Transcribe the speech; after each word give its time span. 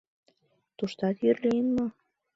—Туштат 0.77 1.15
йӱр 1.23 1.37
лийын 1.43 1.67
мо? 1.75 1.85